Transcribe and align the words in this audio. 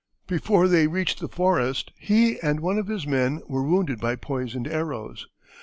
Before 0.25 0.67
they 0.67 0.87
reached 0.87 1.19
the 1.19 1.27
forest 1.27 1.91
he 1.95 2.39
and 2.41 2.59
one 2.59 2.79
of 2.79 2.87
his 2.87 3.05
men 3.05 3.43
were 3.47 3.61
wounded 3.61 3.99
by 3.99 4.15
poisoned 4.15 4.67
arrows. 4.67 5.27